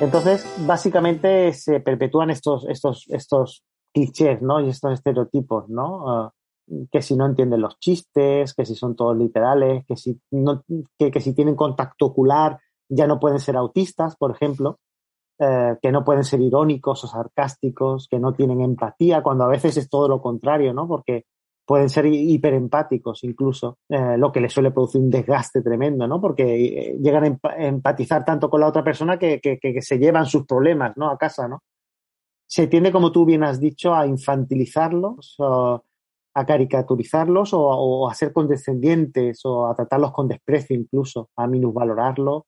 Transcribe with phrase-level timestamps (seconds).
[0.00, 4.60] Entonces, básicamente se perpetúan estos, estos, estos clichés, ¿no?
[4.60, 6.08] Y estos estereotipos, ¿no?
[6.08, 6.32] Ah,
[6.90, 10.64] que si no entienden los chistes, que si son todos literales, que si, no,
[10.98, 12.58] que, si tienen contacto ocular
[12.88, 14.78] ya no pueden ser autistas, por ejemplo,
[15.38, 19.76] eh, que no pueden ser irónicos o sarcásticos, que no tienen empatía, cuando a veces
[19.76, 20.86] es todo lo contrario, ¿no?
[20.86, 21.24] Porque
[21.66, 26.20] pueden ser hiperempáticos incluso, eh, lo que les suele producir un desgaste tremendo, ¿no?
[26.20, 29.40] Porque eh, llegan a empatizar tanto con la otra persona que,
[29.80, 31.10] se llevan sus problemas, ¿no?
[31.10, 31.64] A casa, ¿no?
[32.46, 39.40] Se tiende, como tú bien has dicho, a infantilizarlos, a caricaturizarlos o, a ser condescendientes
[39.44, 42.44] o a tratarlos con desprecio incluso, a minusvalorarlos.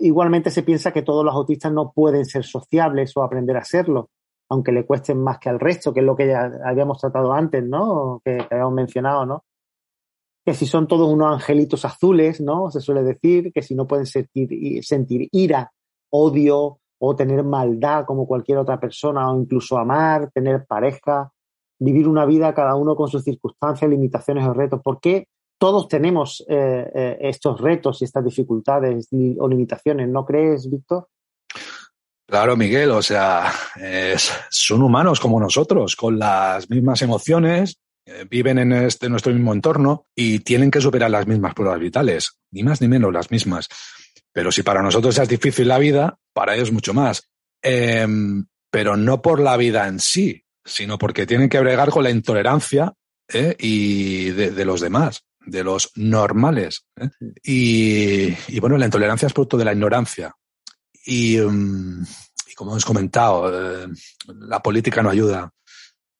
[0.00, 4.10] Igualmente se piensa que todos los autistas no pueden ser sociables o aprender a serlo
[4.52, 7.64] aunque le cuesten más que al resto, que es lo que ya habíamos tratado antes,
[7.64, 8.20] ¿no?
[8.22, 9.44] Que, habíamos mencionado, ¿no?
[10.44, 12.70] Que si son todos unos angelitos azules, ¿no?
[12.70, 15.72] Se suele decir que si no pueden sentir, sentir ira,
[16.10, 21.32] odio o tener maldad como cualquier otra persona o incluso amar, tener pareja,
[21.78, 24.82] vivir una vida cada uno con sus circunstancias, limitaciones o retos.
[24.82, 25.28] ¿Por qué
[25.58, 30.10] todos tenemos eh, eh, estos retos y estas dificultades o limitaciones?
[30.10, 31.08] ¿No crees, Víctor?
[32.32, 33.52] Claro, Miguel, o sea,
[34.48, 37.76] son humanos como nosotros, con las mismas emociones,
[38.06, 42.38] eh, viven en este, nuestro mismo entorno y tienen que superar las mismas pruebas vitales,
[42.50, 43.68] ni más ni menos las mismas.
[44.32, 47.28] Pero si para nosotros es difícil la vida, para ellos mucho más.
[47.60, 52.10] Em, pero no por la vida en sí, sino porque tienen que bregar con la
[52.10, 52.94] intolerancia
[53.28, 53.54] ¿eh?
[53.58, 56.86] y de, los demás, de los normales.
[56.98, 57.10] ¿eh?
[57.42, 60.34] Y, y, bueno, la intolerancia es producto de la ignorancia.
[61.06, 62.02] Mm,
[62.48, 63.88] y, como hemos comentado, eh,
[64.38, 65.52] la política no ayuda,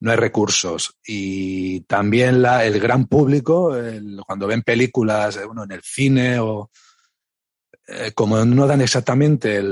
[0.00, 0.96] no hay recursos.
[1.06, 3.74] Y también la, el gran público,
[4.26, 6.70] cuando ven películas eh, bueno, en el cine o
[7.86, 9.62] eh, como no dan exactamente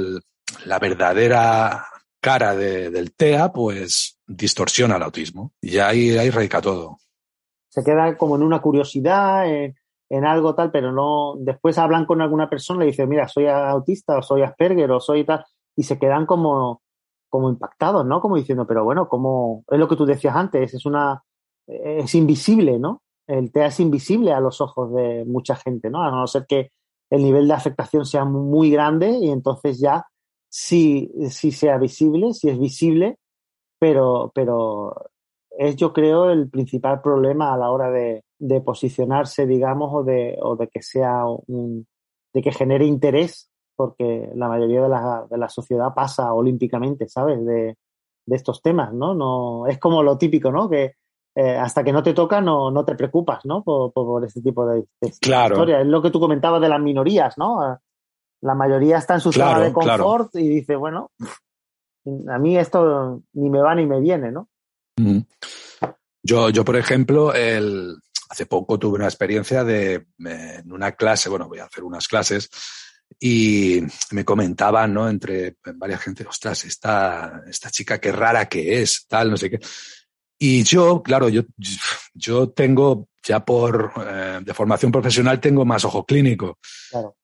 [0.65, 1.87] la verdadera
[2.21, 5.55] cara del TEA, pues distorsiona el autismo.
[5.61, 6.99] Y ahí, ahí radica todo.
[7.69, 9.47] Se queda como en una curiosidad,
[10.11, 14.19] en algo tal, pero no, después hablan con alguna persona y dicen, mira, soy autista
[14.19, 15.45] o soy Asperger o soy tal,
[15.77, 16.83] y se quedan como,
[17.29, 18.21] como impactados, ¿no?
[18.21, 21.23] Como diciendo, pero bueno, como es lo que tú decías antes, es una,
[21.67, 23.03] es invisible, ¿no?
[23.29, 26.03] El TEA es invisible a los ojos de mucha gente, ¿no?
[26.03, 26.73] A no ser que
[27.09, 30.07] el nivel de afectación sea muy grande y entonces ya
[30.49, 33.19] sí, sí sea visible, sí es visible,
[33.79, 34.95] pero, pero
[35.57, 40.37] es yo creo el principal problema a la hora de, de posicionarse, digamos, o de,
[40.41, 41.87] o de que sea un,
[42.33, 47.45] de que genere interés, porque la mayoría de la, de la sociedad pasa olímpicamente, ¿sabes?
[47.45, 47.77] De,
[48.27, 49.15] de, estos temas, ¿no?
[49.15, 50.71] no Es como lo típico, ¿no?
[50.71, 50.95] Que
[51.37, 53.63] eh, hasta que no te toca no, no te preocupas, ¿no?
[53.63, 55.63] Por, por este tipo de, de claro.
[55.65, 57.79] Es lo que tú comentabas de las minorías, ¿no?
[58.41, 61.11] La mayoría está en su zona de confort y dice, bueno,
[62.29, 64.49] a mí esto ni me va ni me viene, ¿no?
[66.23, 67.97] Yo, yo, por ejemplo, el,
[68.31, 72.49] hace poco tuve una experiencia de en una clase, bueno, voy a hacer unas clases
[73.19, 73.81] y
[74.13, 75.09] me comentaban, ¿no?
[75.09, 79.59] Entre varias gente, ostras, esta, esta chica qué rara que es, tal, no sé qué.
[80.39, 81.43] Y yo, claro, yo,
[82.15, 86.59] yo tengo ya por eh, de formación profesional tengo más ojo clínico.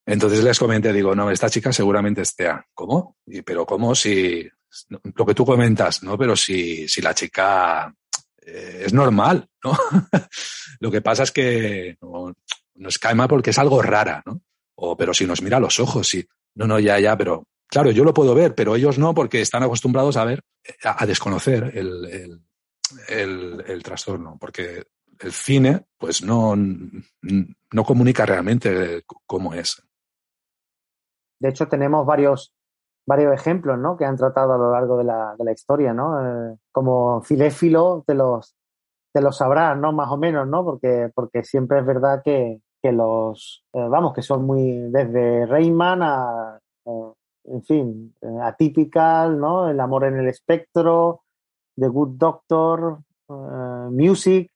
[0.04, 2.50] Entonces les comenté, digo, no, esta chica seguramente esté.
[2.74, 3.16] ¿Cómo?
[3.24, 4.46] Y, pero ¿cómo si
[4.90, 6.18] lo que tú comentas, ¿no?
[6.18, 9.72] Pero si, si la chica eh, es normal, ¿no?
[10.80, 11.98] Lo que pasa es que
[12.74, 14.40] nos cae mal porque es algo rara, ¿no?
[14.76, 16.26] O, pero si nos mira los ojos, sí.
[16.54, 19.62] No, no, ya, ya, pero claro, yo lo puedo ver, pero ellos no porque están
[19.62, 20.42] acostumbrados a ver,
[20.84, 22.40] a, desconocer el,
[23.08, 24.84] el, el, trastorno, porque
[25.18, 29.82] el cine, pues no, no comunica realmente cómo es.
[31.38, 32.54] De hecho, tenemos varios,
[33.06, 33.96] varios ejemplos, ¿no?
[33.96, 36.20] Que han tratado a lo largo de la, de la historia, ¿no?
[36.20, 38.56] Eh, como cinéfilo te los,
[39.12, 39.92] te los sabrás, ¿no?
[39.92, 40.64] Más o menos, ¿no?
[40.64, 46.02] Porque, porque siempre es verdad que, que los, eh, vamos, que son muy, desde Rayman
[46.02, 47.12] a, eh,
[47.44, 49.68] en fin, Atypical, ¿no?
[49.70, 51.22] El amor en el espectro,
[51.76, 52.98] The Good Doctor,
[53.90, 54.50] Music,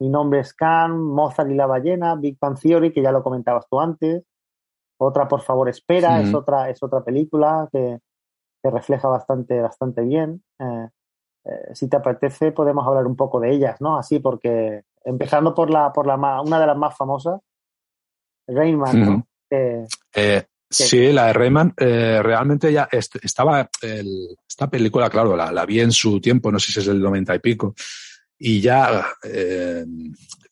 [0.00, 3.68] Mi nombre es Khan, Mozart y la ballena, Big Bang Theory, que ya lo comentabas
[3.68, 4.24] tú antes,
[5.02, 7.98] otra, por favor, espera, es otra, es otra película que,
[8.62, 10.42] que refleja bastante, bastante bien.
[10.58, 10.88] Eh,
[11.44, 13.98] eh, si te apetece, podemos hablar un poco de ellas, ¿no?
[13.98, 17.40] Así, porque empezando por la, por la una de las más famosas,
[18.46, 19.86] Rayman, eh,
[20.68, 26.20] sí, la de Rayman, realmente ya estaba, esta película, claro, la, la, vi en su
[26.20, 27.74] tiempo, no sé si es el 90 y pico,
[28.38, 29.06] y ya,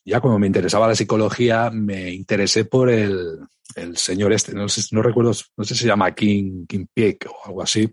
[0.05, 3.41] ya como me interesaba la psicología, me interesé por el,
[3.75, 6.87] el señor este, no, sé, no recuerdo, no sé si se llama King, King
[7.27, 7.93] o algo así.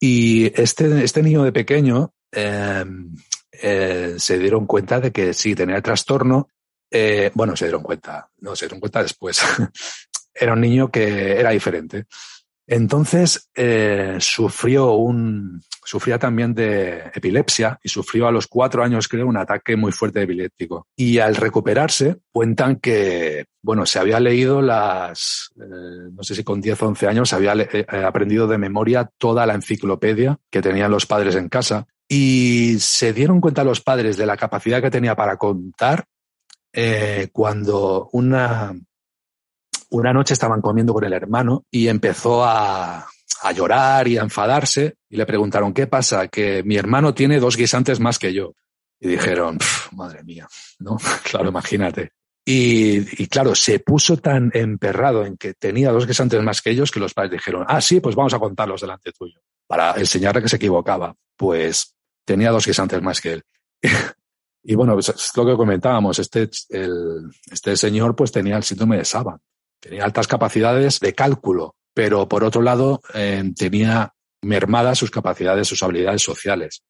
[0.00, 3.14] Y este, este niño de pequeño em,
[3.52, 6.48] eh, se dieron cuenta de que sí, tenía trastorno.
[6.90, 9.40] Eh, bueno, se dieron cuenta, no, se dieron cuenta después.
[10.34, 12.06] era un niño que era diferente.
[12.66, 19.26] Entonces eh, sufrió un, sufría también de epilepsia y sufrió a los cuatro años, creo,
[19.26, 20.86] un ataque muy fuerte de epiléptico.
[20.96, 26.60] Y al recuperarse, cuentan que, bueno, se había leído las, eh, no sé si con
[26.60, 31.06] 10 o 11 años, había eh, aprendido de memoria toda la enciclopedia que tenían los
[31.06, 31.86] padres en casa.
[32.08, 36.04] Y se dieron cuenta los padres de la capacidad que tenía para contar
[37.32, 38.74] cuando una,
[39.92, 43.06] una noche estaban comiendo con el hermano y empezó a,
[43.54, 46.28] llorar y a enfadarse y le preguntaron, ¿qué pasa?
[46.28, 48.54] Que mi hermano tiene dos guisantes más que yo.
[49.00, 49.58] Y dijeron,
[49.92, 50.48] madre mía,
[50.78, 50.96] ¿no?
[51.30, 52.12] claro, imagínate.
[52.44, 56.90] Y, y, claro, se puso tan emperrado en que tenía dos guisantes más que ellos
[56.90, 60.48] que los padres dijeron, ah, sí, pues vamos a contarlos delante tuyo, para enseñarle que
[60.48, 61.14] se equivocaba.
[61.36, 61.94] Pues
[62.24, 63.42] tenía dos guisantes más que él.
[64.62, 68.98] y bueno, pues es lo que comentábamos, este, el, este señor pues tenía el síndrome
[68.98, 69.38] de Saba
[69.82, 75.82] tenía altas capacidades de cálculo, pero por otro lado eh, tenía mermadas sus capacidades, sus
[75.82, 76.82] habilidades sociales.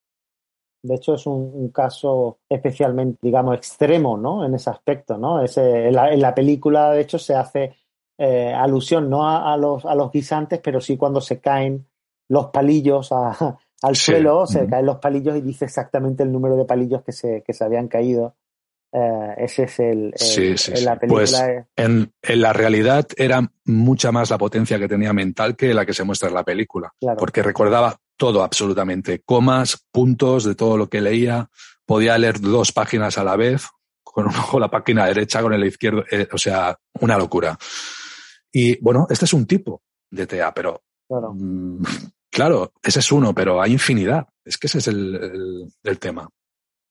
[0.83, 4.45] De hecho, es un, caso especialmente, digamos, extremo, ¿no?
[4.45, 5.41] En ese aspecto, ¿no?
[5.41, 7.73] en, la, película, de hecho, se hace
[8.17, 11.87] eh, alusión no a, los, a los guisantes, pero sí cuando se caen
[12.27, 17.01] los palillos al suelo, se caen los palillos y dice exactamente el número de palillos
[17.01, 18.35] que se, que se habían caído.
[18.95, 21.21] Eh, ese es el, sí, sí, la película.
[21.21, 21.33] Pues
[21.75, 25.95] en, en, la realidad era mucha más la potencia que tenía mental que la que
[25.95, 26.93] se muestra en la película.
[27.17, 31.49] Porque recordaba todo absolutamente, comas, puntos de todo lo que leía.
[31.87, 33.65] Podía leer dos páginas a la vez,
[34.03, 37.57] con un ojo la página derecha, con el izquierdo, eh, o sea, una locura.
[38.51, 39.81] Y bueno, este es un tipo
[40.11, 41.33] de TEA, pero claro.
[41.33, 41.83] Mm,
[42.29, 44.27] claro, ese es uno, pero hay infinidad.
[44.45, 46.29] Es que ese es el, el tema.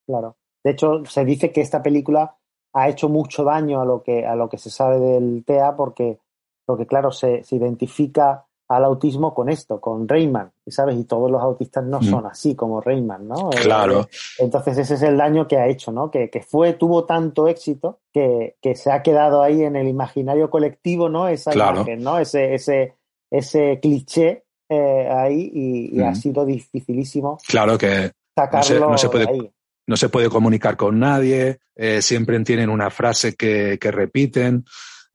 [0.04, 0.36] Claro.
[0.64, 2.36] De hecho, se dice que esta película
[2.72, 6.18] ha hecho mucho daño a lo que, a lo que se sabe del TEA porque,
[6.64, 10.96] porque claro, se, se identifica al autismo con esto, con Rayman, ¿sabes?
[10.96, 12.04] Y todos los autistas no mm.
[12.04, 13.50] son así como Rayman, ¿no?
[13.50, 14.08] Claro.
[14.38, 16.10] Entonces ese es el daño que ha hecho, ¿no?
[16.10, 20.48] Que, que fue, tuvo tanto éxito que, que, se ha quedado ahí en el imaginario
[20.48, 21.28] colectivo, ¿no?
[21.28, 22.18] Esa imagen, ¿no?
[22.18, 22.94] Ese, ese,
[23.30, 26.16] ese cliché eh, ahí y, ha mm.
[26.16, 27.38] sido dificilísimo.
[27.46, 29.52] Claro que sacarlo no se, puede, ahí
[29.86, 34.64] no se puede comunicar con nadie, eh, siempre tienen una frase que, que repiten.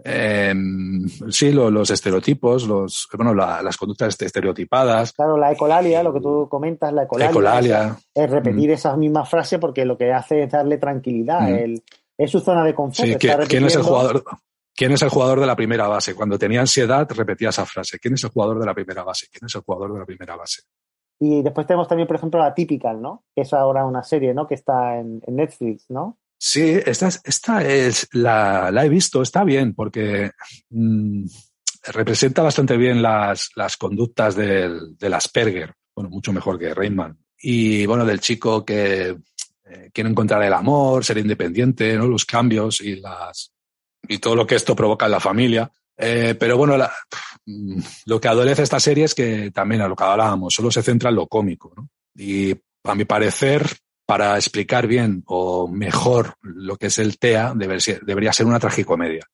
[0.04, 0.54] Eh,
[1.30, 5.14] sí, los estereotipos, los, bueno, las conductas estereotipadas.
[5.14, 7.98] Claro, la ecolalia, lo que tú comentas, la ecolalia.
[8.14, 8.74] Es, repetir mm.
[8.74, 11.42] esas mismas frases porque lo que hace es darle tranquilidad.
[11.42, 11.76] Mm.
[12.18, 13.10] es su zona de confort.
[13.10, 14.24] Sí, ¿quién es el jugador?
[14.76, 16.14] ¿Quién es el jugador de la primera base?
[16.14, 17.98] Cuando tenía ansiedad repetía esa frase.
[17.98, 19.26] ¿Quién es el jugador de la primera base?
[19.32, 20.62] ¿Quién es el jugador de la primera base?
[21.20, 23.24] Y después tenemos también, por ejemplo, la Typical, ¿no?
[23.36, 24.48] Que es ahora una serie, ¿no?
[24.48, 26.20] Que está en, Netflix, ¿no?
[26.38, 30.32] Sí, esta, esta es, la, la he visto, está bien, porque
[30.70, 31.26] mm,
[31.88, 37.18] representa bastante bien las, las conductas del, del, Asperger, bueno, mucho mejor que Rayman.
[37.40, 39.18] Y bueno, del chico que
[39.70, 41.96] eh, quiere encontrar el amor, ser independiente.
[41.96, 43.54] Los cambios y las,
[44.08, 45.72] y todo lo que esto provoca en la familia.
[45.98, 46.76] Eh, pero bueno,
[48.06, 51.10] lo que adolece esta serie es que también a lo que hablábamos, solo se centra
[51.10, 51.74] en lo cómico.
[51.76, 51.90] ¿no?
[52.16, 53.66] Y a mi parecer,
[54.06, 59.26] para explicar bien o mejor lo que es el TEA, debería ser una tragicomedia.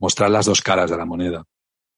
[0.00, 1.44] Mostrar las dos caras de la moneda.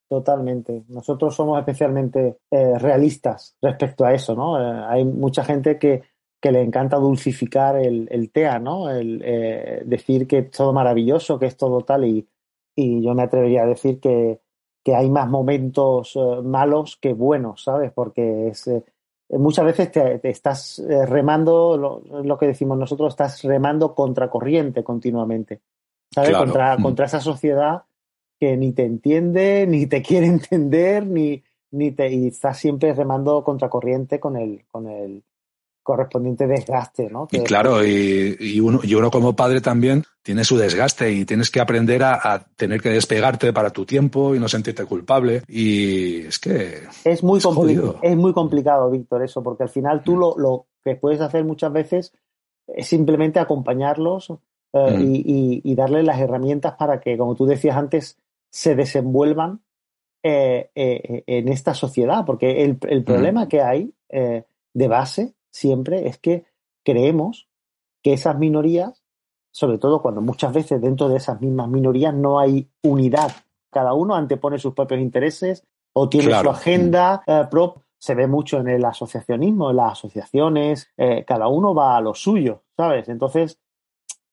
[0.08, 0.84] Totalmente.
[0.88, 4.60] Nosotros somos especialmente eh, realistas respecto a eso, ¿no?
[4.60, 6.02] Eh, hay mucha gente que
[6.40, 8.90] que le encanta dulcificar el, TEA, ¿no?
[8.90, 12.28] El eh, decir que es todo maravilloso, que es todo tal, y,
[12.76, 14.40] y yo me atrevería a decir que,
[14.84, 17.90] que hay más momentos eh, malos que buenos, ¿sabes?
[17.92, 18.84] Porque es, eh,
[19.30, 25.62] muchas veces te, estás remando, lo, lo, que decimos nosotros, estás remando contra corriente continuamente,
[26.14, 26.30] ¿sabes?
[26.30, 26.44] Claro.
[26.44, 26.82] Contra, Mm.
[26.82, 27.82] contra esa sociedad
[28.38, 33.42] que ni te entiende, ni te quiere entender, ni, ni te, y estás siempre remando
[33.42, 35.24] contra corriente con el, con el
[35.86, 37.28] correspondiente desgaste, ¿no?
[37.30, 41.50] Y claro, y, y uno, y uno como padre también tiene su desgaste y tienes
[41.50, 45.42] que aprender a, a tener que despegarte para tu tiempo y no sentirte culpable.
[45.46, 47.98] Y es que Es muy, Es compli- jodido.
[48.02, 51.72] es muy complicado, Víctor, eso, porque al final tú lo, lo que puedes hacer muchas
[51.72, 52.12] veces
[52.66, 54.36] es simplemente acompañarlos eh,
[54.98, 55.00] Mm.
[55.00, 58.18] y, y- y darles las herramientas para que, como tú decías antes,
[58.50, 59.60] se desenvuelvan
[60.24, 64.42] eh, eh, en esta sociedad, porque el, el problema que hay eh,
[64.74, 66.44] de base siempre es que
[66.84, 67.48] creemos
[68.02, 69.02] que esas minorías,
[69.50, 73.30] sobre todo cuando muchas veces dentro de esas mismas minorías no hay unidad,
[73.70, 76.50] cada uno antepone sus propios intereses o tiene Claro.
[76.50, 81.48] su agenda eh, prop- Se ve mucho en el asociacionismo, en las asociaciones, eh, cada
[81.48, 83.08] uno va a lo suyo, ¿sabes?
[83.08, 83.58] Entonces,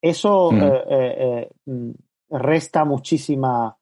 [0.02, 0.62] eso Mm.
[0.62, 1.92] eh, eh, mm,
[2.30, 3.78] resta muchísima,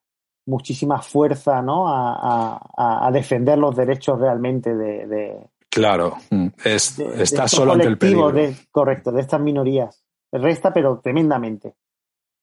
[0.46, 1.88] muchísima fuerza ¿no?
[1.88, 7.48] a, a- a defender los derechos realmente de, de, claro, mm, es, de- de está
[7.48, 8.32] solo ante el peligro.
[8.32, 10.04] de- correcto, de estas minorías.
[10.32, 11.74] Resta, pero tremendamente.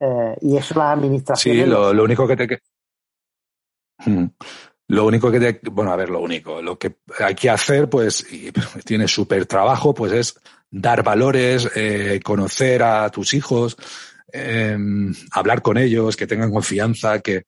[0.00, 1.64] Eh, y eso las administraciones.
[1.64, 2.60] Sí, lo, lo único que te...
[4.06, 4.24] Mm.
[4.90, 5.70] Lo único que te...
[5.70, 6.62] Bueno, a ver, lo único.
[6.62, 8.50] Lo que hay que hacer, pues, y
[8.84, 13.76] tiene súper trabajo, pues es dar valores, eh, conocer a tus hijos,
[14.32, 14.76] eh,
[15.32, 17.44] hablar con ellos, que tengan confianza, que...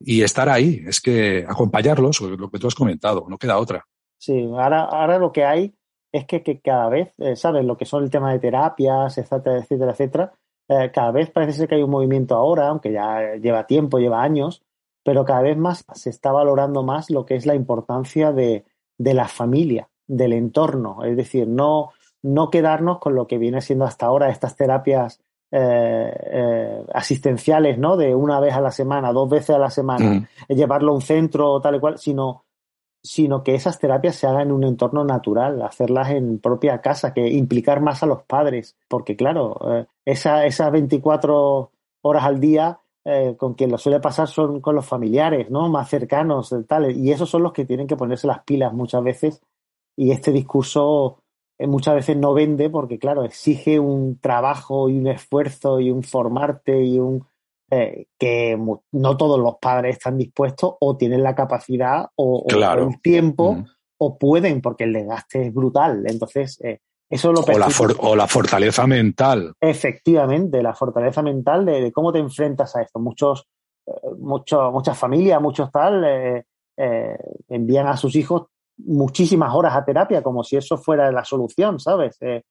[0.00, 3.86] Y estar ahí, es que acompañarlos, lo que tú has comentado, no queda otra.
[4.24, 5.74] Sí, ahora, ahora lo que hay
[6.12, 7.64] es que, que cada vez, eh, ¿sabes?
[7.64, 10.32] Lo que son el tema de terapias, etcétera, etcétera, etcétera.
[10.68, 14.22] eh, cada vez parece ser que hay un movimiento ahora, aunque ya lleva tiempo, lleva
[14.22, 14.62] años,
[15.04, 18.64] pero cada vez más se está valorando más lo que es la importancia de,
[18.96, 21.04] de la familia, del entorno.
[21.04, 21.90] Es decir, no,
[22.22, 27.96] no quedarnos con lo que viene siendo hasta ahora estas terapias eh, eh, asistenciales, ¿no?
[27.98, 30.06] De una vez a la semana, dos veces a la semana,
[30.48, 30.54] Mm.
[30.54, 32.44] llevarlo a un centro o tal y cual, sino,
[33.04, 37.28] sino que esas terapias se hagan en un entorno natural, hacerlas en propia casa, que
[37.28, 41.70] implicar más a los padres, porque claro, eh, esa, esas 24
[42.02, 45.68] horas al día eh, con quien lo suele pasar son con los familiares, ¿no?
[45.68, 49.04] Más cercanos, eh, tal, y esos son los que tienen que ponerse las pilas muchas
[49.04, 49.42] veces,
[49.94, 51.18] y este discurso
[51.58, 56.02] eh, muchas veces no vende porque, claro, exige un trabajo y un esfuerzo y un
[56.02, 57.26] formarte y un
[57.70, 58.58] eh, que
[58.92, 63.66] no todos los padres están dispuestos o tienen la capacidad o, el tiempo Mm.
[63.98, 66.04] o pueden porque el desgaste es brutal.
[66.06, 66.80] Entonces, eh,
[67.10, 67.68] eso lo O la,
[68.00, 69.52] o la fortaleza mental.
[69.60, 72.98] Efectivamente, la fortaleza mental de, de cómo te enfrentas a esto.
[72.98, 73.46] Muchos,
[73.86, 76.44] eh, mucho- muchas familias, muchos tal, eh,
[76.76, 77.16] eh,
[77.48, 78.44] envían a sus hijos
[78.78, 82.16] muchísimas horas a terapia, como si eso fuera la solución, ¿sabes?
[82.20, 82.42] Eh,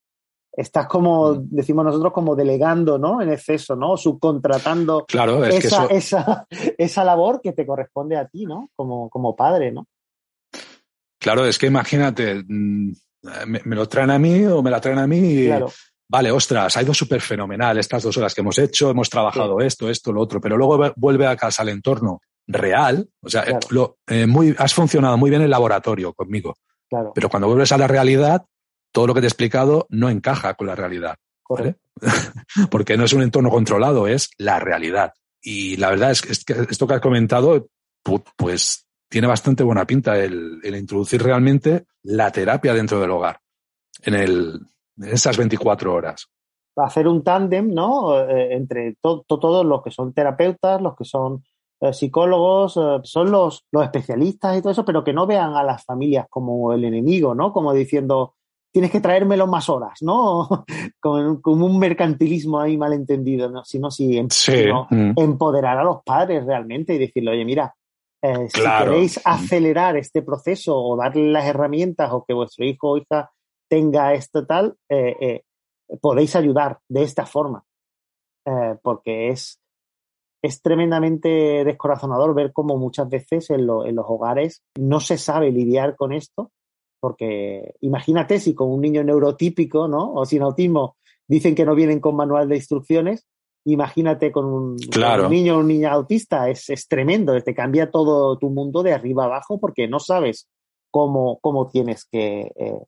[0.56, 1.48] estás como, Mm.
[1.50, 3.22] decimos nosotros, como delegando, ¿no?
[3.22, 3.98] En exceso, ¿no?
[3.98, 8.70] Subcontratando Claro, es que esa, eso, esa, esa labor que te corresponde a ti, ¿no?
[8.76, 9.86] Como, como padre, ¿no?
[11.20, 12.92] claro, es que imagínate, mm,
[13.48, 15.70] me, me lo traen a mí o me la traen a mí y, Claro,
[16.10, 19.90] vale, ostras, ha ido súper fenomenal estas dos horas que hemos hecho, hemos trabajado esto,
[19.90, 23.60] esto, lo otro, pero luego ve- vuelve a casa al entorno real, o sea, Claro.
[23.60, 26.56] eh, lo- eh, muy, has funcionado muy bien en el laboratorio conmigo,
[26.90, 28.44] claro, pero cuando vuelves a la realidad,
[28.94, 31.82] todo lo que te he explicado no encaja con la realidad, correcto.
[32.72, 35.14] porque no es un entorno controlado, es la realidad.
[35.42, 37.68] Y la verdad es que, es que esto que has comentado,
[38.06, 43.40] pu- pues tiene bastante buena pinta el, el introducir realmente la terapia dentro del hogar,
[44.04, 44.60] en, el,
[44.98, 46.28] en esas 24 horas.
[46.78, 48.18] hacer un tándem, ¿no?
[48.28, 51.44] Eh, entre to- to- todos los que son terapeutas, los que son
[51.82, 55.64] eh, psicólogos, eh, son los, los especialistas y todo eso, pero que no vean a
[55.64, 57.52] las familias como el enemigo, ¿no?
[57.54, 58.36] Como diciendo,
[58.74, 60.50] tienes que traérmelo más horas, ¿no?
[61.00, 63.64] como, como un mercantilismo ahí malentendido, ¿no?
[63.64, 64.52] Sino si em- Sí.
[64.90, 65.14] Mm.
[65.18, 67.74] empoderar a los padres realmente y decirle, oye, mira,
[68.22, 72.98] eh, si queréis acelerar este proceso o darle las herramientas o que vuestro hijo o
[72.98, 73.30] hija
[73.70, 75.42] tenga esto tal, eh, eh,
[76.02, 77.64] podéis ayudar de esta forma.
[78.82, 79.60] Porque es,
[80.44, 85.52] es tremendamente descorazonador ver cómo muchas veces en, lo- en los hogares no se sabe
[85.52, 86.52] lidiar con esto.
[87.04, 90.14] Porque imagínate si con un niño neurotípico, ¿no?
[90.14, 90.96] O sin autismo
[91.28, 93.28] dicen que no vienen con manual de instrucciones,
[93.66, 95.26] imagínate con un, con Claro.
[95.26, 98.94] un niño o una niña autista, es, es tremendo, te cambia todo tu mundo de
[98.94, 100.48] arriba abajo porque no sabes
[100.90, 102.80] cómo, cómo tienes que, eh,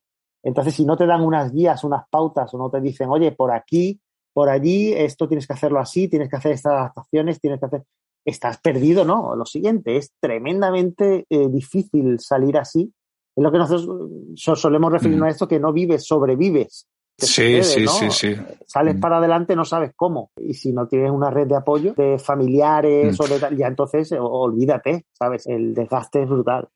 [0.43, 3.51] Entonces, si no te dan unas guías, unas pautas, o no te dicen, oye, por
[3.51, 3.99] aquí,
[4.33, 7.83] por allí, esto tienes que hacerlo así, tienes que hacer estas adaptaciones, tienes que hacer.
[8.23, 9.35] Estás perdido, ¿no?
[9.35, 12.93] Lo siguiente, es tremendamente eh, difícil salir así.
[13.35, 15.27] Es lo que nosotros solemos referirnos mm.
[15.27, 16.87] a esto, que no vives, sobrevives.
[17.17, 18.35] Sí, sí, sí, sí.
[18.65, 18.99] Sales mm.
[18.99, 20.31] para adelante, no sabes cómo.
[20.37, 23.23] Y si no tienes una red de apoyo de familiares mm.
[23.23, 25.47] o de tal, ya entonces olvídate, ¿sabes?
[25.47, 26.67] El desgaste es brutal.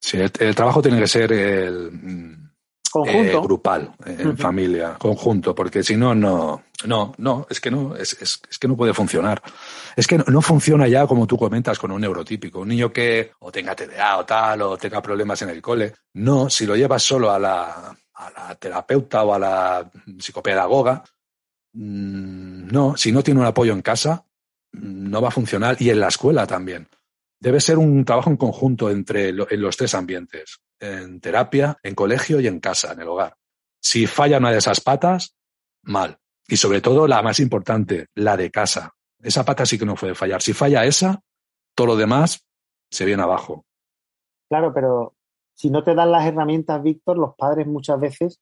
[0.00, 1.90] Sí, el, trabajo tiene que ser el,
[2.90, 3.38] conjunto.
[3.38, 8.14] Eh, grupal, en familia, conjunto, porque si no, no, no, no, es que no, es,
[8.20, 9.42] es, es, que no puede funcionar.
[9.96, 13.52] Es que no, funciona ya como tú comentas con un neurotípico, un niño que o
[13.52, 15.94] tenga TDA o tal, o tenga problemas en el cole.
[16.14, 21.04] No, si lo llevas solo a la, a la terapeuta o a la psicopedagoga,
[21.72, 24.24] mm, no, si no tiene un apoyo en casa,
[24.72, 26.88] no va a funcionar y en la escuela también
[27.40, 32.40] debe ser un trabajo en conjunto entre en los tres ambientes, en terapia, en colegio
[32.40, 33.36] y en casa, en el hogar.
[33.80, 35.34] Si falla una de esas patas,
[35.82, 36.18] mal.
[36.50, 38.92] Y sobre todo la más importante, la de casa.
[39.22, 40.42] Esa pata sí que no puede fallar.
[40.42, 41.22] Si falla esa,
[41.74, 42.44] todo lo demás
[42.90, 43.64] se viene abajo.
[44.48, 45.14] Claro, pero
[45.54, 48.40] si no te dan las herramientas, Víctor, los padres muchas veces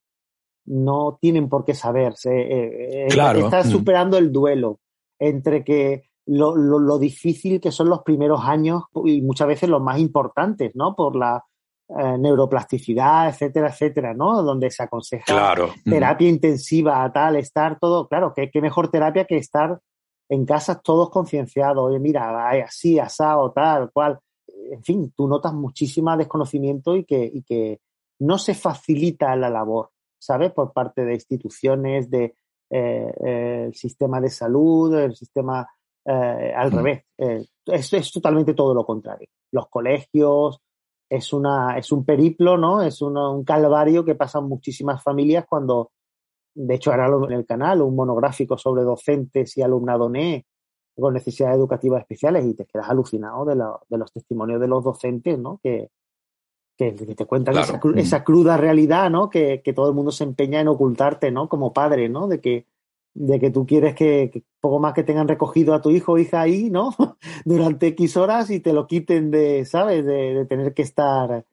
[0.64, 2.14] no tienen por qué saber.
[2.24, 3.40] Eh, eh, claro.
[3.40, 3.70] Estás mm.
[3.70, 4.80] superando el duelo
[5.18, 9.98] entre que lo, lo, difícil que son los primeros años y muchas veces los más
[9.98, 10.94] importantes, ¿no?
[10.94, 11.44] Por la
[11.88, 14.42] eh, neuroplasticidad, etcétera, etcétera, ¿no?
[14.42, 15.54] Donde se aconseja
[15.84, 19.80] terapia intensiva, tal, estar todo, claro, qué, mejor terapia que estar
[20.28, 24.18] en casa todos concienciados, oye, mira, así, asado, tal, cual.
[24.70, 27.80] En fin, tú notas muchísimo desconocimiento y que, y que
[28.18, 30.52] no se facilita la labor, ¿sabes?
[30.52, 32.34] Por parte de instituciones, de
[32.70, 35.66] eh, eh, el sistema de salud, el sistema
[36.04, 36.76] eh, al mm.
[36.76, 37.04] revés.
[37.18, 39.28] Eh, es, es, totalmente todo lo contrario.
[39.52, 40.60] Los colegios,
[41.08, 42.82] es, una, es un periplo, ¿no?
[42.82, 45.92] Es un calvario que pasan muchísimas familias cuando,
[46.54, 50.46] de hecho, hará en el canal un monográfico sobre docentes y alumnado NE
[50.96, 55.38] con necesidades educativas especiales y te quedas alucinado de, de los testimonios de los docentes,
[55.38, 55.60] ¿no?
[55.62, 55.90] Que,
[56.76, 59.30] que, te cuentan esa, esa, cruda realidad, ¿no?
[59.30, 61.48] Que, que, todo el mundo se empeña en ocultarte, ¿no?
[61.48, 62.28] Como padre, ¿no?
[62.28, 62.66] De que
[63.18, 66.40] de que tú quieres que, poco más que tengan recogido a tu hijo o hija
[66.40, 66.94] ahí, ¿no?
[67.44, 70.06] Durante X horas y te lo quiten de, ¿sabes?
[70.06, 71.44] De, tener que estar.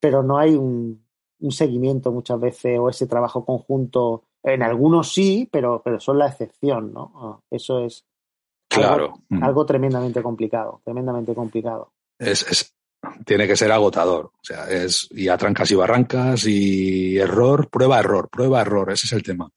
[0.00, 1.04] Pero no hay un,
[1.50, 4.24] seguimiento muchas veces o ese trabajo conjunto.
[4.42, 7.12] En algunos sí, pero, pero son la excepción, ¿no?
[7.14, 8.04] Ah, eso es.
[8.68, 9.12] Claro.
[9.42, 11.92] Algo, tremendamente complicado, tremendamente complicado.
[12.18, 12.74] Es, es,
[13.26, 14.26] tiene que ser agotador.
[14.26, 18.90] O sea, es y a trancas y barrancas y error, prueba, error, prueba, error.
[18.90, 19.50] Ese es el tema.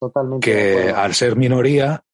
[0.00, 0.44] Totalmente.
[0.44, 2.04] Que al ser minoría,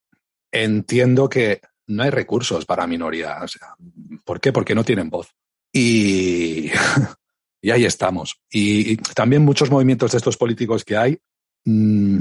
[0.51, 3.39] entiendo que no hay recursos para minoría.
[3.43, 3.77] O sea,
[4.25, 4.53] ¿Por qué?
[4.53, 5.35] Porque no tienen voz.
[5.73, 6.71] Y,
[7.63, 8.41] y ahí estamos.
[8.51, 11.19] Y, también muchos movimientos de estos políticos que hay,
[11.65, 12.19] mm,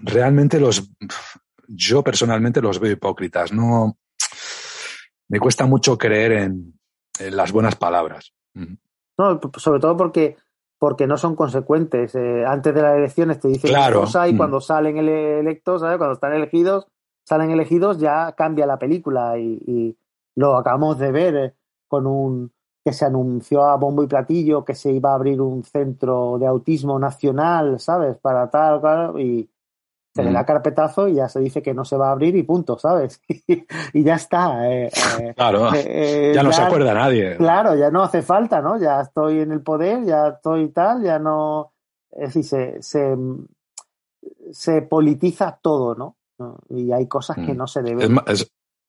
[0.00, 0.88] realmente los,
[1.68, 3.52] yo personalmente los veo hipócritas.
[3.52, 3.98] No,
[5.28, 6.78] me cuesta mucho creer en,
[7.18, 8.32] en las buenas palabras.
[8.54, 10.36] No, sobre todo porque
[10.78, 12.14] porque no son consecuentes.
[12.14, 14.36] Eh, antes de las elecciones te dicen una cosa y mm.
[14.36, 16.86] cuando salen electos, cuando están elegidos,
[17.24, 19.96] salen elegidos, ya cambia la película y,
[20.36, 21.54] lo acabamos de ver eh,
[21.86, 22.52] con un
[22.84, 26.46] que se anunció a bombo y platillo que se iba a abrir un centro de
[26.46, 28.18] autismo nacional, ¿sabes?
[28.18, 29.48] Para tal, claro, y
[30.14, 32.44] se le da carpetazo y ya se dice que no se va a abrir y
[32.44, 33.20] punto, ¿sabes?
[33.92, 34.70] y ya está.
[34.70, 34.88] Eh,
[35.20, 37.36] eh claro, eh, eh, ya no se acuerda nadie.
[37.36, 38.78] Claro, ya no hace falta, ¿no?
[38.78, 41.72] Ya estoy en el poder, ya estoy tal, ya no...
[42.12, 43.16] Es decir, se, se,
[44.52, 46.16] se politiza todo, ¿no?
[46.68, 47.56] Y hay cosas que mm.
[47.56, 48.16] no se deben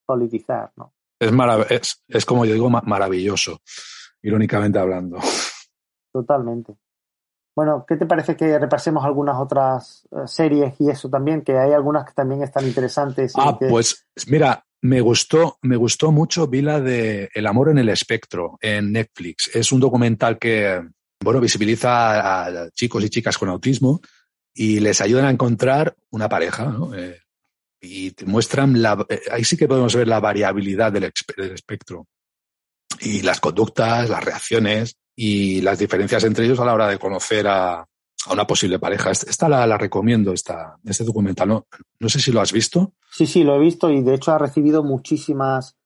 [0.06, 0.94] politizar, ¿no?
[1.20, 1.32] Es,
[1.72, 3.62] es, es como yo digo, maravilloso,
[4.22, 5.18] irónicamente hablando.
[6.14, 6.76] Totalmente.
[7.56, 11.41] Bueno, ¿qué te parece que repasemos algunas otras eh, series y eso también?
[11.41, 13.32] Que hay algunas que también están interesantes.
[13.38, 17.88] Ah, pues mira, me gustó, me gustó mucho, vi la de El amor en el
[17.88, 19.50] espectro en Netflix.
[19.56, 20.82] Es un documental que,
[21.24, 24.02] bueno, visibiliza a chicos y chicas con autismo
[24.54, 26.94] y les ayudan a encontrar una pareja, ¿no?
[26.94, 27.22] Eh,
[27.80, 32.06] y te muestran la, eh, ahí sí que podemos ver la variabilidad del, del espectro
[33.00, 37.47] y las conductas, las reacciones y las diferencias entre ellos a la hora de conocer
[37.47, 37.86] a,
[38.28, 39.12] a una posible pareja.
[39.12, 41.47] Esta la, la recomiendo, esta, este documental.
[41.47, 41.67] No,
[41.99, 42.93] no, sé si lo has visto.
[43.10, 45.78] Sí, sí, lo he visto y de hecho ha recibido muchísimas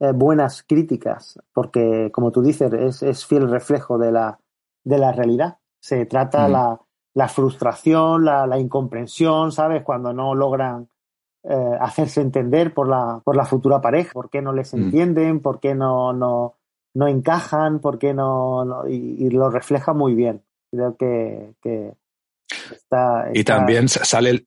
[0.00, 4.38] eh, buenas críticas porque, como tú dices, es, es, fiel reflejo de la,
[4.84, 5.58] de la realidad.
[5.80, 6.52] Se trata mm.
[6.52, 6.80] la,
[7.14, 9.82] la, frustración, la, la, incomprensión, ¿sabes?
[9.82, 10.88] Cuando no logran
[11.42, 14.76] eh, hacerse entender por la, por la futura pareja, por qué no les mm.
[14.76, 16.57] entienden, por qué no, no,
[16.98, 20.42] no encajan, por qué no, y, lo refleja muy bien.
[20.68, 21.92] Creo que, que
[22.72, 24.46] está, Y también sale,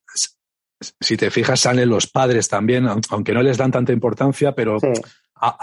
[0.99, 4.79] si te fijas, salen los padres también, aunque no les dan tanta importancia, pero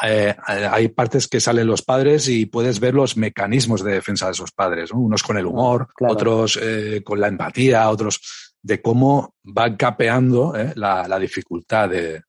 [0.03, 4.33] eh, hay partes que salen los padres y puedes ver los mecanismos de defensa de
[4.33, 9.77] esos padres, unos con el humor, otros eh, con la empatía, otros de cómo van
[9.77, 12.23] capeando eh, la, dificultad de,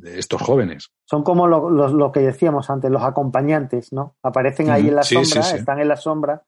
[0.00, 0.90] de, estos jóvenes.
[1.04, 4.16] Son como lo, que decíamos antes, los acompañantes, ¿no?
[4.22, 6.42] Aparecen ahí en la sombra, están en la sombra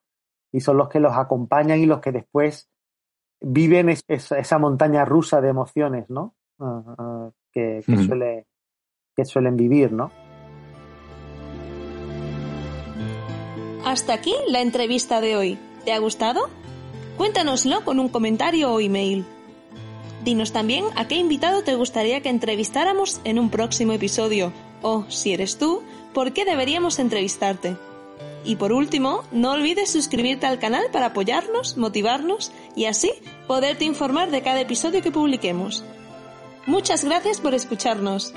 [0.53, 2.69] y son los que los acompañan y los que después
[3.41, 6.35] viven esa montaña rusa de emociones, ¿no?
[6.61, 8.47] Ah, ah, que, suele,
[9.17, 10.11] que suelen vivir, ¿no?
[13.85, 15.59] Hasta aquí la entrevista de hoy.
[15.85, 16.49] ¿Te ha gustado?
[17.17, 19.27] Cuéntanoslo con un comentario o email.
[20.25, 25.33] Dinos también a qué invitado te gustaría que entrevistáramos en un próximo episodio o, si
[25.33, 25.83] eres tú,
[26.15, 27.77] por qué deberíamos entrevistarte.
[28.45, 33.13] Y por último, no olvides suscribirte al canal para apoyarnos, motivarnos y así
[33.47, 35.85] poderte informar de cada episodio que publiquemos.
[36.67, 38.33] Muchas gracias por escucharnos.